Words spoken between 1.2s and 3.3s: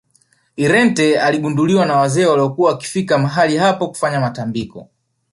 iligunduwa na wazee waliokuwa wakifika